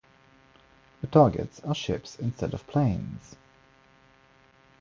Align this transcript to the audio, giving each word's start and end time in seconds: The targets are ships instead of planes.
The 1.01 1.05
targets 1.05 1.59
are 1.59 1.75
ships 1.75 2.17
instead 2.17 2.55
of 2.55 2.65
planes. 2.65 3.35